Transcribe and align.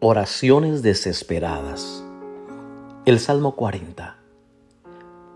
Oraciones 0.00 0.82
desesperadas. 0.82 2.04
El 3.04 3.18
Salmo 3.18 3.56
40. 3.56 4.16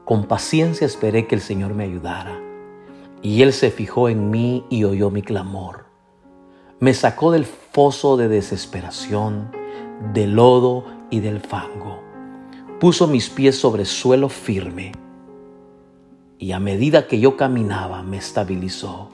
Con 0.04 0.27
paciencia 0.27 0.87
esperé 0.87 1.27
que 1.27 1.35
el 1.35 1.41
Señor 1.41 1.75
me 1.75 1.82
ayudara, 1.82 2.41
y 3.22 3.43
Él 3.43 3.53
se 3.54 3.72
fijó 3.72 4.09
en 4.09 4.30
mí 4.30 4.64
y 4.71 4.85
oyó 4.85 5.11
mi 5.11 5.23
clamor. 5.23 5.87
Me 6.79 6.95
sacó 6.95 7.33
del 7.33 7.45
foso 7.45 8.16
de 8.16 8.29
desesperación, 8.29 9.51
del 10.14 10.37
lodo 10.37 10.84
y 11.10 11.19
del 11.19 11.41
fango. 11.41 11.98
Puso 12.79 13.09
mis 13.09 13.30
pies 13.30 13.59
sobre 13.59 13.84
suelo 13.84 14.29
firme, 14.29 14.92
y 16.38 16.52
a 16.52 16.60
medida 16.60 17.09
que 17.09 17.19
yo 17.19 17.37
caminaba 17.37 18.05
me 18.05 18.19
estabilizó. 18.19 19.09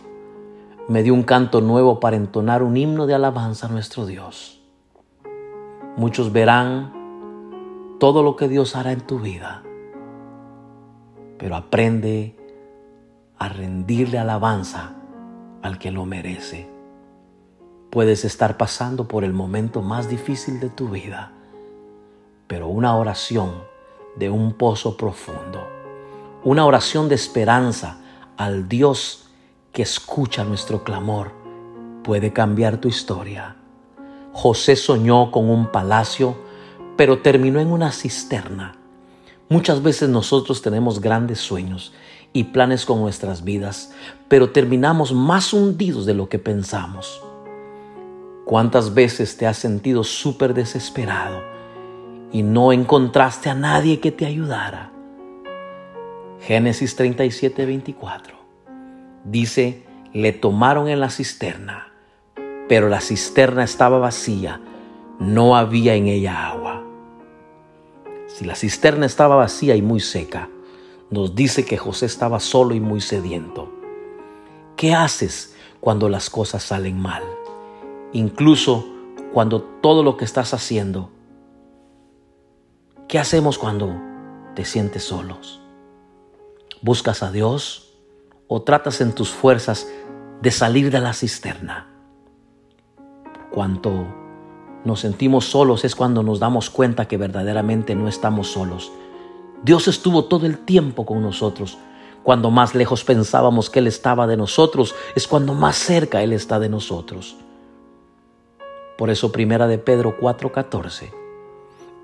Me 0.90 1.02
dio 1.02 1.14
un 1.14 1.22
canto 1.22 1.62
nuevo 1.62 2.00
para 2.00 2.16
entonar 2.16 2.62
un 2.62 2.76
himno 2.76 3.06
de 3.06 3.14
alabanza 3.14 3.66
a 3.66 3.70
nuestro 3.70 4.04
Dios. 4.04 4.57
Muchos 5.98 6.32
verán 6.32 7.96
todo 7.98 8.22
lo 8.22 8.36
que 8.36 8.46
Dios 8.46 8.76
hará 8.76 8.92
en 8.92 9.00
tu 9.00 9.18
vida, 9.18 9.64
pero 11.38 11.56
aprende 11.56 12.36
a 13.36 13.48
rendirle 13.48 14.16
alabanza 14.16 14.94
al 15.60 15.80
que 15.80 15.90
lo 15.90 16.06
merece. 16.06 16.70
Puedes 17.90 18.24
estar 18.24 18.56
pasando 18.56 19.08
por 19.08 19.24
el 19.24 19.32
momento 19.32 19.82
más 19.82 20.08
difícil 20.08 20.60
de 20.60 20.68
tu 20.68 20.88
vida, 20.88 21.32
pero 22.46 22.68
una 22.68 22.94
oración 22.94 23.54
de 24.14 24.30
un 24.30 24.52
pozo 24.52 24.96
profundo, 24.96 25.66
una 26.44 26.64
oración 26.64 27.08
de 27.08 27.16
esperanza 27.16 27.98
al 28.36 28.68
Dios 28.68 29.30
que 29.72 29.82
escucha 29.82 30.44
nuestro 30.44 30.84
clamor, 30.84 31.32
puede 32.04 32.32
cambiar 32.32 32.76
tu 32.76 32.86
historia. 32.86 33.57
José 34.40 34.76
soñó 34.76 35.32
con 35.32 35.50
un 35.50 35.72
palacio, 35.72 36.36
pero 36.96 37.22
terminó 37.22 37.58
en 37.58 37.72
una 37.72 37.90
cisterna. 37.90 38.76
Muchas 39.48 39.82
veces 39.82 40.10
nosotros 40.10 40.62
tenemos 40.62 41.00
grandes 41.00 41.40
sueños 41.40 41.92
y 42.32 42.44
planes 42.44 42.86
con 42.86 43.00
nuestras 43.00 43.42
vidas, 43.42 43.92
pero 44.28 44.50
terminamos 44.50 45.12
más 45.12 45.52
hundidos 45.52 46.06
de 46.06 46.14
lo 46.14 46.28
que 46.28 46.38
pensamos. 46.38 47.20
¿Cuántas 48.44 48.94
veces 48.94 49.36
te 49.36 49.48
has 49.48 49.56
sentido 49.56 50.04
súper 50.04 50.54
desesperado 50.54 51.42
y 52.30 52.44
no 52.44 52.72
encontraste 52.72 53.50
a 53.50 53.56
nadie 53.56 53.98
que 53.98 54.12
te 54.12 54.24
ayudara? 54.24 54.92
Génesis 56.42 56.94
37, 56.94 57.66
24. 57.66 58.36
Dice, 59.24 59.82
le 60.12 60.32
tomaron 60.32 60.86
en 60.86 61.00
la 61.00 61.10
cisterna 61.10 61.87
pero 62.68 62.88
la 62.88 63.00
cisterna 63.00 63.64
estaba 63.64 63.98
vacía, 63.98 64.60
no 65.18 65.56
había 65.56 65.94
en 65.94 66.06
ella 66.06 66.48
agua. 66.48 66.84
Si 68.26 68.44
la 68.44 68.54
cisterna 68.54 69.06
estaba 69.06 69.36
vacía 69.36 69.74
y 69.74 69.82
muy 69.82 70.00
seca, 70.00 70.48
nos 71.10 71.34
dice 71.34 71.64
que 71.64 71.78
José 71.78 72.06
estaba 72.06 72.38
solo 72.38 72.74
y 72.74 72.80
muy 72.80 73.00
sediento. 73.00 73.72
¿Qué 74.76 74.94
haces 74.94 75.56
cuando 75.80 76.08
las 76.08 76.28
cosas 76.30 76.62
salen 76.62 77.00
mal? 77.00 77.22
Incluso 78.12 78.86
cuando 79.32 79.62
todo 79.62 80.02
lo 80.02 80.16
que 80.16 80.24
estás 80.24 80.54
haciendo. 80.54 81.10
¿Qué 83.08 83.18
hacemos 83.18 83.58
cuando 83.58 83.94
te 84.54 84.64
sientes 84.64 85.04
solos? 85.04 85.60
¿Buscas 86.82 87.22
a 87.22 87.32
Dios 87.32 87.94
o 88.46 88.62
tratas 88.62 89.00
en 89.00 89.14
tus 89.14 89.30
fuerzas 89.30 89.88
de 90.42 90.50
salir 90.50 90.90
de 90.90 91.00
la 91.00 91.14
cisterna? 91.14 91.87
Cuanto 93.58 94.06
nos 94.84 95.00
sentimos 95.00 95.46
solos 95.46 95.84
es 95.84 95.96
cuando 95.96 96.22
nos 96.22 96.38
damos 96.38 96.70
cuenta 96.70 97.08
que 97.08 97.16
verdaderamente 97.16 97.96
no 97.96 98.06
estamos 98.06 98.46
solos. 98.46 98.92
Dios 99.64 99.88
estuvo 99.88 100.26
todo 100.26 100.46
el 100.46 100.58
tiempo 100.58 101.04
con 101.04 101.22
nosotros. 101.22 101.76
Cuando 102.22 102.52
más 102.52 102.76
lejos 102.76 103.02
pensábamos 103.02 103.68
que 103.68 103.80
Él 103.80 103.88
estaba 103.88 104.28
de 104.28 104.36
nosotros, 104.36 104.94
es 105.16 105.26
cuando 105.26 105.54
más 105.54 105.74
cerca 105.74 106.22
Él 106.22 106.32
está 106.32 106.60
de 106.60 106.68
nosotros. 106.68 107.34
Por 108.96 109.10
eso 109.10 109.32
primera 109.32 109.66
de 109.66 109.78
Pedro 109.78 110.16
4:14. 110.20 111.10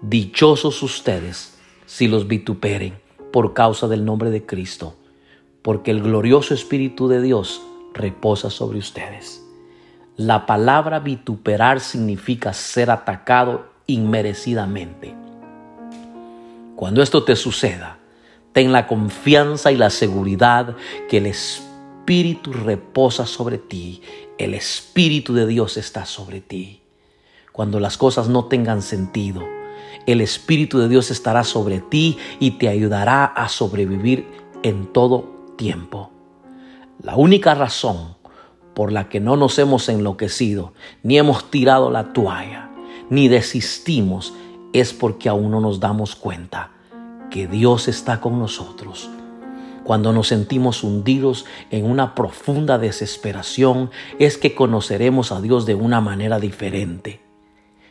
Dichosos 0.02 0.82
ustedes 0.82 1.56
si 1.86 2.08
los 2.08 2.26
vituperen 2.26 2.98
por 3.32 3.54
causa 3.54 3.86
del 3.86 4.04
nombre 4.04 4.30
de 4.30 4.44
Cristo, 4.44 4.94
porque 5.62 5.92
el 5.92 6.02
glorioso 6.02 6.52
Espíritu 6.52 7.06
de 7.06 7.22
Dios 7.22 7.62
reposa 7.92 8.50
sobre 8.50 8.80
ustedes. 8.80 9.43
La 10.16 10.46
palabra 10.46 11.00
vituperar 11.00 11.80
significa 11.80 12.52
ser 12.52 12.92
atacado 12.92 13.66
inmerecidamente. 13.88 15.12
Cuando 16.76 17.02
esto 17.02 17.24
te 17.24 17.34
suceda, 17.34 17.98
ten 18.52 18.70
la 18.70 18.86
confianza 18.86 19.72
y 19.72 19.76
la 19.76 19.90
seguridad 19.90 20.76
que 21.08 21.16
el 21.16 21.26
Espíritu 21.26 22.52
reposa 22.52 23.26
sobre 23.26 23.58
ti, 23.58 24.02
el 24.38 24.54
Espíritu 24.54 25.34
de 25.34 25.48
Dios 25.48 25.76
está 25.76 26.06
sobre 26.06 26.40
ti. 26.40 26.82
Cuando 27.50 27.80
las 27.80 27.98
cosas 27.98 28.28
no 28.28 28.44
tengan 28.44 28.82
sentido, 28.82 29.42
el 30.06 30.20
Espíritu 30.20 30.78
de 30.78 30.88
Dios 30.88 31.10
estará 31.10 31.42
sobre 31.42 31.80
ti 31.80 32.18
y 32.38 32.52
te 32.52 32.68
ayudará 32.68 33.24
a 33.24 33.48
sobrevivir 33.48 34.28
en 34.62 34.92
todo 34.92 35.54
tiempo. 35.56 36.12
La 37.02 37.16
única 37.16 37.56
razón 37.56 38.13
por 38.74 38.92
la 38.92 39.08
que 39.08 39.20
no 39.20 39.36
nos 39.36 39.58
hemos 39.58 39.88
enloquecido, 39.88 40.72
ni 41.02 41.18
hemos 41.18 41.50
tirado 41.50 41.90
la 41.90 42.12
toalla, 42.12 42.70
ni 43.10 43.28
desistimos, 43.28 44.34
es 44.72 44.92
porque 44.92 45.28
aún 45.28 45.50
no 45.50 45.60
nos 45.60 45.80
damos 45.80 46.16
cuenta 46.16 46.70
que 47.30 47.46
Dios 47.46 47.88
está 47.88 48.20
con 48.20 48.38
nosotros. 48.38 49.08
Cuando 49.84 50.12
nos 50.12 50.28
sentimos 50.28 50.82
hundidos 50.82 51.44
en 51.70 51.84
una 51.84 52.14
profunda 52.14 52.78
desesperación, 52.78 53.90
es 54.18 54.38
que 54.38 54.54
conoceremos 54.54 55.30
a 55.30 55.40
Dios 55.40 55.66
de 55.66 55.74
una 55.74 56.00
manera 56.00 56.40
diferente. 56.40 57.20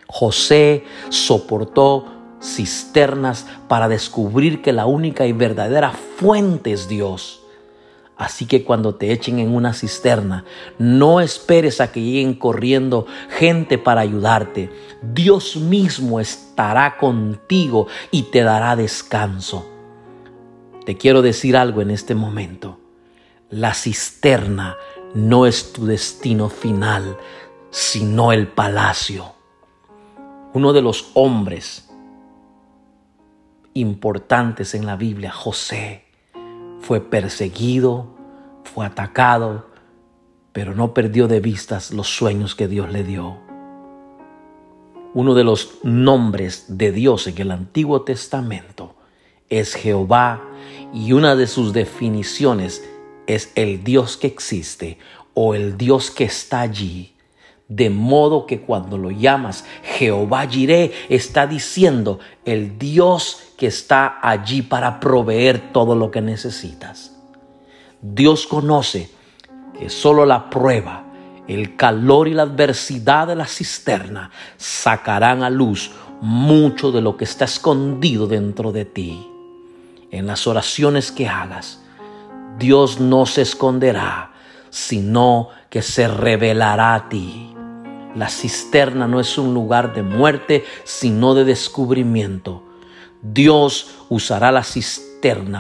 José 0.08 0.84
soportó 1.10 2.06
cisternas 2.42 3.46
para 3.68 3.88
descubrir 3.88 4.62
que 4.62 4.74
la 4.74 4.86
única 4.86 5.26
y 5.26 5.34
verdadera 5.34 5.92
fuente 5.92 6.74
es 6.74 6.88
Dios. 6.88 7.43
Así 8.24 8.46
que 8.46 8.64
cuando 8.64 8.96
te 8.96 9.12
echen 9.12 9.40
en 9.40 9.54
una 9.54 9.74
cisterna, 9.74 10.46
no 10.80 11.20
esperes 11.20 11.82
a 11.82 11.92
que 11.92 12.02
lleguen 12.02 12.36
corriendo 12.36 13.06
gente 13.38 13.78
para 13.78 14.00
ayudarte. 14.00 14.72
Dios 15.02 15.58
mismo 15.58 16.22
estará 16.22 16.96
contigo 16.96 17.88
y 18.12 18.24
te 18.24 18.44
dará 18.44 18.78
descanso. 18.78 19.70
Te 20.86 20.96
quiero 20.96 21.22
decir 21.22 21.58
algo 21.58 21.82
en 21.82 21.92
este 21.92 22.16
momento. 22.16 22.80
La 23.50 23.74
cisterna 23.74 24.78
no 25.14 25.46
es 25.46 25.74
tu 25.74 25.86
destino 25.86 26.48
final, 26.48 27.18
sino 27.72 28.32
el 28.32 28.48
palacio. 28.48 29.34
Uno 30.54 30.72
de 30.72 30.82
los 30.82 31.12
hombres 31.14 31.90
importantes 33.74 34.76
en 34.76 34.86
la 34.86 34.96
Biblia, 34.96 35.34
José, 35.34 36.06
fue 36.84 37.00
perseguido, 37.00 38.12
fue 38.74 38.86
atacado, 38.86 39.68
pero 40.52 40.74
no 40.74 40.94
perdió 40.94 41.28
de 41.28 41.40
vista 41.40 41.80
los 41.92 42.08
sueños 42.08 42.56
que 42.56 42.68
Dios 42.68 42.92
le 42.92 43.04
dio. 43.04 43.38
Uno 45.14 45.36
de 45.36 45.44
los 45.44 45.76
nombres 45.84 46.66
de 46.70 46.92
Dios 46.92 47.28
en 47.28 47.40
el 47.40 47.52
Antiguo 47.52 48.02
Testamento 48.02 48.96
es 49.50 49.76
Jehová 49.76 50.42
y 50.92 51.14
una 51.14 51.36
de 51.36 51.46
sus 51.46 51.72
definiciones 51.72 52.84
es 53.28 53.52
el 53.56 53.84
Dios 53.84 54.18
que 54.18 54.28
existe 54.28 54.98
o 55.36 55.54
el 55.54 55.78
Dios 55.78 56.10
que 56.10 56.24
está 56.24 56.62
allí. 56.62 57.14
De 57.68 57.90
modo 57.90 58.46
que 58.46 58.62
cuando 58.62 58.98
lo 58.98 59.12
llamas 59.12 59.66
Jehová 59.84 60.48
Jireh, 60.48 60.92
está 61.10 61.48
diciendo 61.48 62.19
el 62.44 62.78
Dios 62.78 63.54
que 63.58 63.68
está 63.68 64.19
allí 64.22 64.62
para 64.64 65.00
proveer 65.00 65.72
todo 65.72 65.96
lo 65.96 66.12
que 66.12 66.22
necesitas. 66.22 67.12
Dios 68.04 68.48
conoce 68.48 69.10
que 69.80 69.90
solo 69.90 70.26
la 70.26 70.50
prueba, 70.50 71.06
el 71.48 71.78
calor 71.78 72.28
y 72.28 72.34
la 72.34 72.44
adversidad 72.44 73.28
de 73.28 73.36
la 73.36 73.48
cisterna 73.48 74.30
sacarán 74.58 75.42
a 75.42 75.50
luz 75.50 75.92
mucho 76.20 76.92
de 76.92 77.02
lo 77.02 77.16
que 77.16 77.24
está 77.24 77.46
escondido 77.46 78.28
dentro 78.28 78.74
de 78.74 78.84
ti. 78.84 79.26
En 80.12 80.28
las 80.28 80.48
oraciones 80.48 81.14
que 81.14 81.30
hagas, 81.30 81.82
Dios 82.60 83.00
no 83.00 83.26
se 83.26 83.42
esconderá, 83.42 84.34
sino 84.70 85.48
que 85.70 85.82
se 85.82 86.10
revelará 86.10 86.96
a 86.96 87.08
ti. 87.08 87.56
La 88.16 88.28
cisterna 88.28 89.08
no 89.08 89.22
es 89.22 89.38
un 89.38 89.54
lugar 89.54 89.94
de 89.96 90.04
muerte, 90.04 90.66
sino 90.84 91.36
de 91.36 91.46
descubrimiento. 91.46 92.64
Dios 93.22 93.92
usará 94.10 94.52
la 94.52 94.66
cisterna 94.66 95.12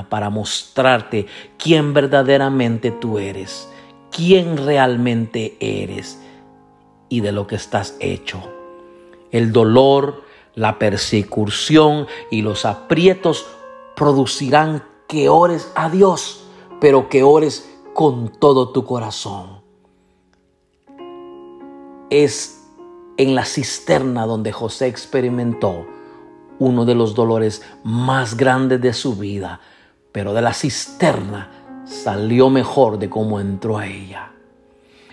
para 0.09 0.29
mostrarte 0.29 1.25
quién 1.57 1.93
verdaderamente 1.93 2.91
tú 2.91 3.17
eres, 3.17 3.69
quién 4.11 4.57
realmente 4.57 5.55
eres 5.61 6.19
y 7.07 7.21
de 7.21 7.31
lo 7.31 7.47
que 7.47 7.55
estás 7.55 7.95
hecho. 8.01 8.41
El 9.31 9.53
dolor, 9.53 10.23
la 10.53 10.79
persecución 10.79 12.07
y 12.29 12.41
los 12.41 12.65
aprietos 12.65 13.47
producirán 13.95 14.83
que 15.07 15.29
ores 15.29 15.71
a 15.75 15.89
Dios, 15.89 16.43
pero 16.81 17.07
que 17.07 17.23
ores 17.23 17.69
con 17.93 18.27
todo 18.27 18.69
tu 18.69 18.83
corazón. 18.83 19.61
Es 22.09 22.67
en 23.15 23.33
la 23.33 23.45
cisterna 23.45 24.25
donde 24.25 24.51
José 24.51 24.87
experimentó 24.87 25.85
uno 26.59 26.85
de 26.85 26.95
los 26.95 27.15
dolores 27.15 27.61
más 27.83 28.37
grandes 28.37 28.81
de 28.81 28.93
su 28.93 29.15
vida, 29.15 29.59
pero 30.11 30.33
de 30.33 30.41
la 30.41 30.53
cisterna 30.53 31.49
salió 31.85 32.49
mejor 32.49 32.99
de 32.99 33.09
cómo 33.09 33.39
entró 33.39 33.77
a 33.77 33.87
ella. 33.87 34.31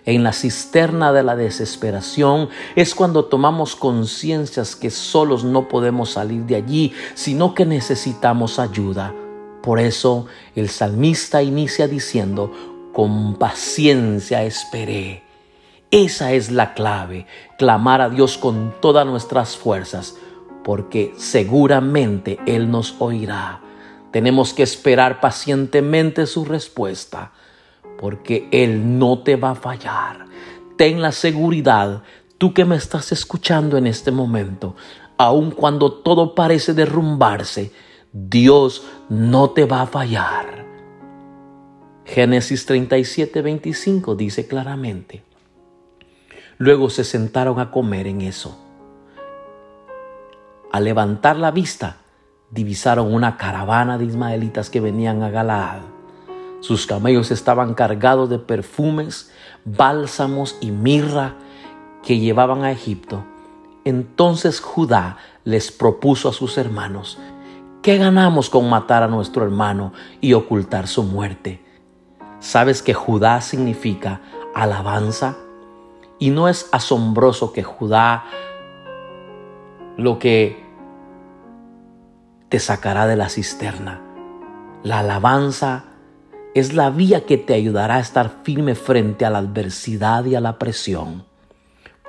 En 0.06 0.22
la 0.22 0.32
cisterna 0.32 1.12
de 1.12 1.22
la 1.22 1.37
desesperación 1.37 2.48
es 2.75 2.94
cuando 2.94 3.26
tomamos 3.26 3.76
conciencias 3.76 4.75
que 4.75 4.90
solos 4.90 5.44
no 5.44 5.69
podemos 5.69 6.10
salir 6.10 6.44
de 6.46 6.56
allí, 6.56 6.92
sino 7.14 7.54
que 7.54 7.66
necesitamos 7.66 8.58
ayuda. 8.58 9.14
Por 9.62 9.78
eso 9.78 10.26
el 10.54 10.70
salmista 10.70 11.43
inicia 11.43 11.86
diciendo, 11.86 12.50
con 12.93 13.34
paciencia 13.34 14.43
esperé. 14.43 15.22
Esa 15.90 16.32
es 16.32 16.50
la 16.50 16.72
clave, 16.72 17.26
clamar 17.58 18.00
a 18.00 18.08
Dios 18.08 18.38
con 18.38 18.75
todas 18.81 19.06
nuestras 19.06 19.56
fuerzas, 19.56 20.16
porque 20.70 21.12
seguramente 21.17 22.38
Él 22.46 22.70
nos 22.70 22.94
oirá. 23.00 23.61
Tenemos 24.12 24.55
que 24.55 24.62
esperar 24.62 25.19
pacientemente 25.19 26.26
su 26.26 26.44
respuesta, 26.44 27.32
porque 27.99 28.49
Él 28.52 28.96
no 28.96 29.19
te 29.19 29.34
va 29.34 29.50
a 29.50 29.55
fallar. 29.56 30.26
Ten 30.76 31.02
la 31.02 31.11
seguridad, 31.11 32.05
tú 32.38 32.55
que 32.55 32.64
me 32.64 32.76
estás 32.76 33.11
escuchando 33.11 33.78
en 33.78 33.88
este 33.88 34.12
momento, 34.12 34.76
aun 35.17 35.50
cuando 35.50 35.90
todo 35.90 36.37
parece 36.37 36.72
derrumbarse, 36.72 37.72
Dios 38.12 38.84
no 39.08 39.50
te 39.50 39.64
va 39.64 39.82
a 39.82 39.87
fallar. 39.88 40.67
Génesis 42.05 42.64
37, 42.64 43.43
25 43.43 44.14
dice 44.14 44.46
claramente. 44.46 45.25
Luego 46.58 46.90
se 46.90 47.02
sentaron 47.02 47.58
a 47.58 47.72
comer 47.72 48.06
en 48.06 48.20
eso. 48.20 48.69
Al 50.72 50.84
levantar 50.84 51.37
la 51.37 51.50
vista, 51.50 51.96
divisaron 52.50 53.12
una 53.12 53.37
caravana 53.37 53.99
de 53.99 54.05
ismaelitas 54.05 54.70
que 54.70 54.81
venían 54.81 55.22
a 55.22 55.31
Galaad. 55.31 55.81
Sus 56.61 56.87
camellos 56.87 57.32
estaban 57.32 57.75
cargados 57.75 58.31
de 58.31 58.38
perfumes, 58.38 59.32
bálsamos 59.64 60.56
y 60.61 60.70
mirra 60.70 61.34
que 62.05 62.19
llevaban 62.19 62.62
a 62.62 62.70
Egipto. 62.70 63.25
Entonces 63.84 64.61
Judá 64.61 65.17
les 65.44 65.72
propuso 65.72 66.28
a 66.28 66.32
sus 66.32 66.56
hermanos, 66.56 67.19
¿qué 67.82 67.96
ganamos 67.96 68.49
con 68.49 68.69
matar 68.69 69.02
a 69.02 69.08
nuestro 69.08 69.43
hermano 69.43 69.93
y 70.20 70.34
ocultar 70.34 70.87
su 70.87 71.02
muerte? 71.02 71.64
¿Sabes 72.38 72.82
que 72.82 72.94
Judá 72.94 73.40
significa 73.40 74.20
alabanza? 74.55 75.37
Y 76.19 76.31
no 76.31 76.49
es 76.49 76.69
asombroso 76.70 77.52
que 77.52 77.62
Judá 77.62 78.25
lo 80.00 80.19
que 80.19 80.64
te 82.49 82.58
sacará 82.58 83.06
de 83.06 83.17
la 83.17 83.29
cisterna. 83.29 84.00
La 84.82 85.00
alabanza 85.00 85.85
es 86.55 86.73
la 86.73 86.91
vía 86.91 87.26
que 87.26 87.37
te 87.37 87.55
ayudará 87.55 87.97
a 87.97 88.00
estar 88.00 88.41
firme 88.43 88.75
frente 88.75 89.26
a 89.26 89.31
la 89.31 89.38
adversidad 89.38 90.25
y 90.25 90.35
a 90.35 90.41
la 90.41 90.58
presión. 90.58 91.25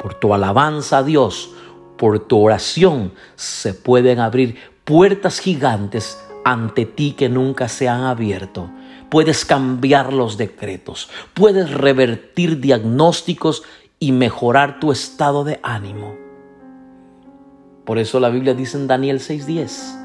Por 0.02 0.14
tu 0.14 0.34
alabanza 0.34 1.00
a 1.00 1.04
Dios, 1.04 1.54
por 1.98 2.20
tu 2.20 2.40
oración, 2.40 3.12
se 3.36 3.74
pueden 3.74 4.20
abrir 4.20 4.56
puertas 4.86 5.40
gigantes 5.40 6.24
ante 6.46 6.86
ti 6.86 7.12
que 7.12 7.28
nunca 7.28 7.68
se 7.68 7.90
han 7.90 8.04
abierto. 8.04 8.70
Puedes 9.10 9.44
cambiar 9.44 10.14
los 10.14 10.38
decretos, 10.38 11.10
puedes 11.34 11.70
revertir 11.70 12.62
diagnósticos 12.62 13.64
y 14.00 14.14
mejorar 14.14 14.80
tu 14.80 14.94
estado 14.94 15.44
de 15.44 15.60
ánimo. 15.62 16.21
Por 17.86 17.98
eso 17.98 18.20
la 18.20 18.30
Biblia 18.30 18.54
dice 18.54 18.78
en 18.78 18.88
Daniel 18.88 19.20
6:10 19.20 19.98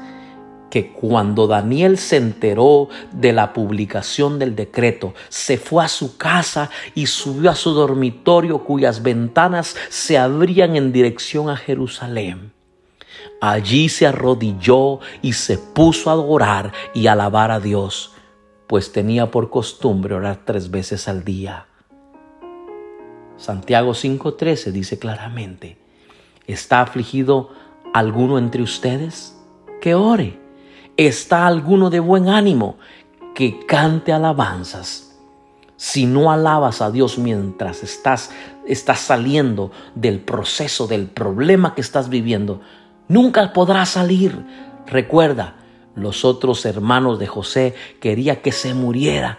que 0.69 0.91
cuando 0.91 1.47
Daniel 1.47 1.97
se 1.97 2.17
enteró 2.17 2.89
de 3.11 3.31
la 3.31 3.53
publicación 3.53 4.37
del 4.37 4.55
decreto, 4.55 5.13
se 5.29 5.57
fue 5.57 5.85
a 5.85 5.87
su 5.87 6.17
casa 6.17 6.69
y 6.93 7.07
subió 7.07 7.51
a 7.51 7.55
su 7.55 7.71
dormitorio 7.71 8.63
cuyas 8.63 9.01
ventanas 9.01 9.75
se 9.89 10.17
abrían 10.17 10.75
en 10.75 10.91
dirección 10.91 11.49
a 11.49 11.55
Jerusalén. 11.55 12.51
Allí 13.39 13.87
se 13.87 14.07
arrodilló 14.07 14.99
y 15.21 15.33
se 15.33 15.57
puso 15.57 16.09
a 16.09 16.13
adorar 16.13 16.73
y 16.93 17.07
alabar 17.07 17.51
a 17.51 17.59
Dios, 17.59 18.13
pues 18.67 18.91
tenía 18.91 19.31
por 19.31 19.49
costumbre 19.49 20.15
orar 20.15 20.41
tres 20.43 20.69
veces 20.69 21.07
al 21.07 21.23
día. 21.23 21.67
Santiago 23.37 23.93
5:13 23.93 24.71
dice 24.71 24.97
claramente, 24.97 25.77
¿está 26.47 26.81
afligido 26.81 27.51
alguno 27.97 28.37
entre 28.37 28.61
ustedes? 28.61 29.35
Que 29.81 29.95
ore 29.95 30.47
¿Está 30.97 31.45
alguno 31.45 31.91
de 31.91 31.99
buen 31.99 32.27
ánimo? 32.27 32.77
Que 33.35 33.67
cante 33.67 34.11
alabanzas. 34.11 35.15
Si 35.75 36.07
no 36.07 36.31
alabas 36.31 36.81
a 36.81 36.89
Dios 36.89 37.19
mientras 37.19 37.83
estás, 37.83 38.31
estás 38.65 38.99
saliendo 39.01 39.71
del 39.93 40.19
proceso, 40.19 40.87
del 40.87 41.05
problema 41.05 41.75
que 41.75 41.81
estás 41.81 42.09
viviendo, 42.09 42.61
nunca 43.07 43.53
podrás 43.53 43.89
salir. 43.89 44.43
Recuerda, 44.87 45.53
los 45.93 46.25
otros 46.25 46.65
hermanos 46.65 47.19
de 47.19 47.27
José 47.27 47.75
quería 47.99 48.41
que 48.41 48.51
se 48.51 48.73
muriera, 48.73 49.37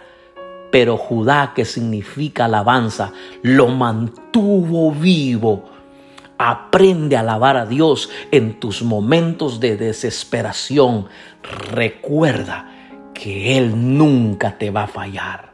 pero 0.71 0.95
Judá, 0.95 1.51
que 1.53 1.65
significa 1.65 2.45
alabanza, 2.45 3.11
lo 3.41 3.67
mantuvo 3.67 4.93
vivo 4.93 5.65
Aprende 6.39 7.17
a 7.17 7.19
alabar 7.19 7.57
a 7.57 7.65
Dios 7.65 8.09
en 8.31 8.59
tus 8.59 8.81
momentos 8.81 9.59
de 9.59 9.77
desesperación. 9.77 11.07
Recuerda 11.71 12.71
que 13.13 13.57
Él 13.57 13.97
nunca 13.97 14.57
te 14.57 14.71
va 14.71 14.83
a 14.83 14.87
fallar. 14.87 15.51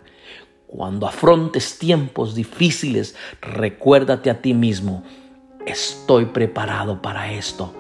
Cuando 0.68 1.08
afrontes 1.08 1.80
tiempos 1.80 2.36
difíciles, 2.36 3.16
recuérdate 3.42 4.30
a 4.30 4.42
ti 4.42 4.54
mismo, 4.54 5.04
estoy 5.66 6.26
preparado 6.26 7.02
para 7.02 7.32
esto 7.34 7.74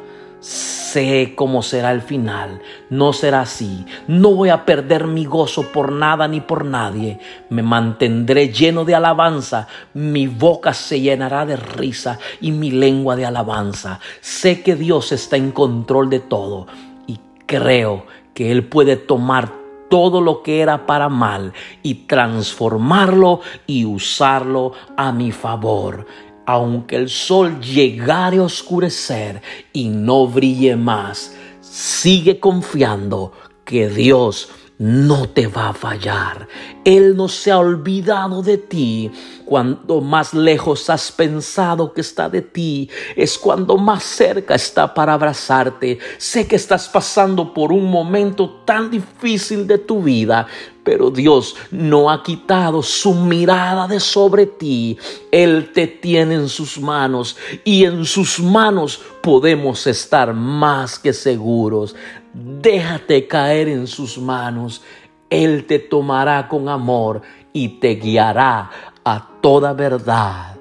Sé 0.45 1.33
cómo 1.33 1.63
será 1.63 1.91
el 1.91 2.03
final. 2.03 2.61
No 2.91 3.13
será 3.13 3.41
así. 3.41 3.83
No 4.07 4.29
voy 4.35 4.49
a 4.49 4.63
perder 4.63 5.07
mi 5.07 5.25
gozo 5.25 5.71
por 5.71 5.91
nada 5.91 6.27
ni 6.27 6.39
por 6.39 6.65
nadie. 6.65 7.17
Me 7.49 7.63
mantendré 7.63 8.49
lleno 8.49 8.85
de 8.85 8.93
alabanza. 8.93 9.67
Mi 9.95 10.27
boca 10.27 10.75
se 10.75 11.01
llenará 11.01 11.47
de 11.47 11.55
risa 11.55 12.19
y 12.41 12.51
mi 12.51 12.69
lengua 12.69 13.15
de 13.15 13.25
alabanza. 13.25 13.99
Sé 14.21 14.61
que 14.61 14.75
Dios 14.75 15.11
está 15.11 15.35
en 15.35 15.51
control 15.51 16.11
de 16.11 16.19
todo 16.19 16.67
y 17.07 17.19
creo 17.47 18.05
que 18.35 18.51
Él 18.51 18.67
puede 18.67 18.97
tomar 18.97 19.51
todo 19.89 20.21
lo 20.21 20.43
que 20.43 20.61
era 20.61 20.85
para 20.85 21.09
mal 21.09 21.53
y 21.81 22.05
transformarlo 22.05 23.41
y 23.65 23.85
usarlo 23.85 24.73
a 24.95 25.11
mi 25.11 25.31
favor 25.31 26.05
aunque 26.45 26.95
el 26.95 27.09
sol 27.09 27.59
llegare 27.59 28.37
a 28.37 28.43
oscurecer 28.43 29.41
y 29.73 29.89
no 29.89 30.27
brille 30.27 30.75
más, 30.75 31.35
sigue 31.61 32.39
confiando 32.39 33.33
que 33.63 33.89
Dios 33.89 34.49
no 34.77 35.29
te 35.29 35.47
va 35.47 35.69
a 35.69 35.73
fallar. 35.73 36.47
Él 36.83 37.15
no 37.15 37.27
se 37.27 37.51
ha 37.51 37.57
olvidado 37.57 38.41
de 38.41 38.57
ti. 38.57 39.11
Cuando 39.45 40.01
más 40.01 40.33
lejos 40.33 40.89
has 40.89 41.11
pensado 41.11 41.93
que 41.93 42.01
está 42.01 42.29
de 42.29 42.41
ti, 42.41 42.89
es 43.15 43.37
cuando 43.37 43.77
más 43.77 44.03
cerca 44.03 44.55
está 44.55 44.93
para 44.93 45.13
abrazarte. 45.13 45.99
Sé 46.17 46.47
que 46.47 46.55
estás 46.55 46.89
pasando 46.89 47.53
por 47.53 47.71
un 47.71 47.89
momento 47.89 48.49
tan 48.65 48.89
difícil 48.91 49.65
de 49.67 49.77
tu 49.77 50.01
vida, 50.01 50.47
pero 50.83 51.09
Dios 51.09 51.55
no 51.71 52.11
ha 52.11 52.21
quitado 52.21 52.83
su 52.83 53.13
mirada 53.13 53.87
de 53.87 53.99
sobre 53.99 54.45
ti. 54.45 54.97
Él 55.31 55.71
te 55.73 55.87
tiene 55.87 56.35
en 56.35 56.49
sus 56.49 56.79
manos 56.79 57.37
y 57.63 57.85
en 57.85 58.05
sus 58.05 58.39
manos 58.39 58.99
podemos 59.21 59.87
estar 59.87 60.33
más 60.33 60.99
que 60.99 61.13
seguros. 61.13 61.95
Déjate 62.35 63.27
caer 63.27 63.69
en 63.69 63.87
sus 63.87 64.17
manos. 64.17 64.83
Él 65.29 65.65
te 65.65 65.79
tomará 65.79 66.49
con 66.49 66.67
amor 66.67 67.21
y 67.53 67.79
te 67.79 67.95
guiará 67.95 68.69
a 69.05 69.39
toda 69.41 69.71
verdad. 69.71 70.57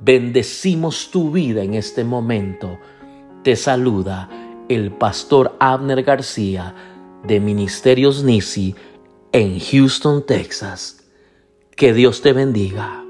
Bendecimos 0.00 1.10
tu 1.10 1.32
vida 1.32 1.64
en 1.64 1.74
este 1.74 2.04
momento. 2.04 2.78
Te 3.42 3.56
saluda 3.56 4.28
el 4.68 4.92
pastor 4.92 5.56
Abner 5.58 6.04
García 6.04 6.74
de 7.24 7.40
Ministerios 7.40 8.22
Nisi 8.22 8.76
en 9.32 9.58
Houston, 9.58 10.24
Texas. 10.24 11.08
Que 11.74 11.92
Dios 11.92 12.22
te 12.22 12.32
bendiga. 12.32 13.05